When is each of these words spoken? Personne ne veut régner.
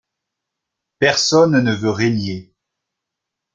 Personne 0.97 1.59
ne 1.63 1.75
veut 1.75 1.91
régner. 1.91 2.55